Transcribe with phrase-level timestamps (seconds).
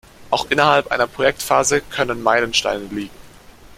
[0.31, 3.13] Auch innerhalb einer Projektphase können Meilensteine liegen.